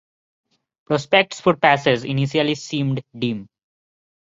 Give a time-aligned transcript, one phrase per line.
[0.87, 3.45] Prospects for passage initially seemed dim.